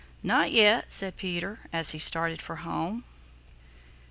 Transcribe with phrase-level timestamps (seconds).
[0.23, 3.03] "Not yet," said Peter, as he started for home.